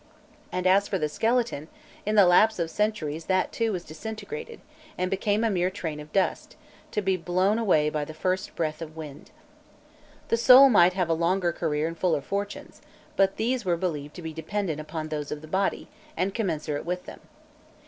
[0.51, 1.67] And as for the skeleton,
[2.07, 4.59] in the lapse of centuries that too was disintegrated
[4.97, 6.55] and became a mere train of dust,
[6.89, 9.29] to be blown away by the first breath of wind.
[10.29, 12.81] The soul might have a longer career and fuller fortunes,
[13.15, 15.87] but these were believed to be dependent upon those of the body,
[16.17, 17.19] and commensurate with them.